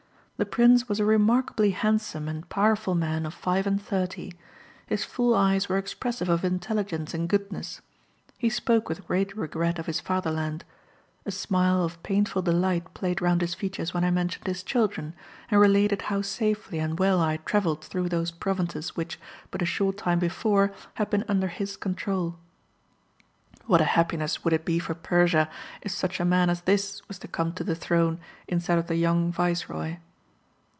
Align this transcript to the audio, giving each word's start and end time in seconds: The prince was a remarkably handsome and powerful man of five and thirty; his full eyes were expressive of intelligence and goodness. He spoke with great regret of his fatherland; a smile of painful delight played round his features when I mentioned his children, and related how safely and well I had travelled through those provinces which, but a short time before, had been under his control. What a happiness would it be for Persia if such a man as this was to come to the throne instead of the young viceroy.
The 0.37 0.45
prince 0.47 0.89
was 0.89 0.99
a 0.99 1.05
remarkably 1.05 1.69
handsome 1.69 2.27
and 2.27 2.49
powerful 2.49 2.95
man 2.95 3.27
of 3.27 3.33
five 3.35 3.67
and 3.67 3.79
thirty; 3.79 4.33
his 4.87 5.03
full 5.05 5.35
eyes 5.35 5.69
were 5.69 5.77
expressive 5.77 6.29
of 6.29 6.43
intelligence 6.43 7.13
and 7.13 7.29
goodness. 7.29 7.79
He 8.39 8.49
spoke 8.49 8.89
with 8.89 9.05
great 9.05 9.37
regret 9.37 9.77
of 9.77 9.85
his 9.85 9.99
fatherland; 9.99 10.65
a 11.27 11.31
smile 11.31 11.83
of 11.83 12.01
painful 12.01 12.41
delight 12.41 12.91
played 12.95 13.21
round 13.21 13.41
his 13.41 13.53
features 13.53 13.93
when 13.93 14.03
I 14.03 14.09
mentioned 14.09 14.47
his 14.47 14.63
children, 14.63 15.13
and 15.51 15.61
related 15.61 16.01
how 16.01 16.23
safely 16.23 16.79
and 16.79 16.97
well 16.97 17.19
I 17.21 17.33
had 17.33 17.45
travelled 17.45 17.85
through 17.85 18.09
those 18.09 18.31
provinces 18.31 18.95
which, 18.95 19.19
but 19.51 19.61
a 19.61 19.65
short 19.67 19.95
time 19.97 20.17
before, 20.17 20.73
had 20.95 21.11
been 21.11 21.23
under 21.27 21.49
his 21.49 21.77
control. 21.77 22.39
What 23.67 23.79
a 23.79 23.83
happiness 23.83 24.43
would 24.43 24.53
it 24.53 24.65
be 24.65 24.79
for 24.79 24.95
Persia 24.95 25.51
if 25.83 25.91
such 25.91 26.19
a 26.19 26.25
man 26.25 26.49
as 26.49 26.61
this 26.61 27.07
was 27.07 27.19
to 27.19 27.27
come 27.27 27.53
to 27.53 27.63
the 27.63 27.75
throne 27.75 28.19
instead 28.47 28.79
of 28.79 28.87
the 28.87 28.95
young 28.95 29.31
viceroy. 29.31 29.97